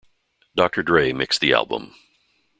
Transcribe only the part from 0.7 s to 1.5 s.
Dre mixed